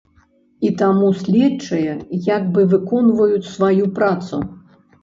І 0.69 0.69
таму 0.81 1.11
следчыя 1.19 1.93
як 2.35 2.51
бы 2.57 2.61
выконваюць 2.75 3.49
сваю 3.55 3.85
працу. 4.01 4.47